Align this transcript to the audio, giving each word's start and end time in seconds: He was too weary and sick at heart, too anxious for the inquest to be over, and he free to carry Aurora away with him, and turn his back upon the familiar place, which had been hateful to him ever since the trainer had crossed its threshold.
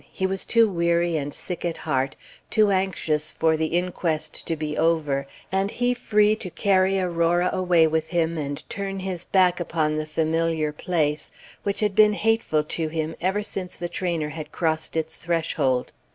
He 0.11 0.25
was 0.25 0.45
too 0.45 0.67
weary 0.67 1.15
and 1.15 1.31
sick 1.31 1.63
at 1.63 1.77
heart, 1.77 2.15
too 2.49 2.71
anxious 2.71 3.31
for 3.31 3.55
the 3.55 3.67
inquest 3.67 4.47
to 4.47 4.55
be 4.55 4.75
over, 4.75 5.27
and 5.51 5.69
he 5.69 5.93
free 5.93 6.35
to 6.37 6.49
carry 6.49 6.99
Aurora 6.99 7.51
away 7.53 7.85
with 7.85 8.07
him, 8.07 8.35
and 8.35 8.67
turn 8.67 8.97
his 9.01 9.25
back 9.25 9.59
upon 9.59 9.97
the 9.97 10.07
familiar 10.07 10.71
place, 10.73 11.29
which 11.61 11.81
had 11.81 11.93
been 11.93 12.13
hateful 12.13 12.63
to 12.63 12.87
him 12.87 13.15
ever 13.21 13.43
since 13.43 13.75
the 13.75 13.87
trainer 13.89 14.29
had 14.29 14.51
crossed 14.51 14.97
its 14.97 15.17
threshold. 15.17 15.91